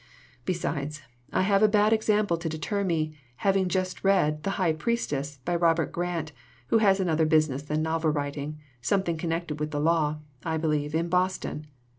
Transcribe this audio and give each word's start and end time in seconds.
"Besides, 0.45 1.03
I 1.31 1.43
have 1.43 1.61
a 1.61 1.67
bad 1.67 1.93
example 1.93 2.35
to 2.35 2.49
deter 2.49 2.83
me, 2.83 3.15
having 3.35 3.69
just 3.69 4.03
read 4.03 4.41
The 4.41 4.49
High 4.57 4.73
Priestess, 4.73 5.37
by 5.45 5.55
Robert 5.55 5.91
Grant, 5.91 6.31
who 6.69 6.79
has 6.79 6.99
another 6.99 7.27
business 7.27 7.61
than 7.61 7.83
novel 7.83 8.09
writ 8.09 8.35
ing 8.35 8.57
something 8.81 9.15
connected 9.15 9.59
with 9.59 9.69
the 9.69 9.79
law, 9.79 10.17
I 10.43 10.57
believe, 10.57 10.95
in 10.95 11.07
Boston. 11.07 11.67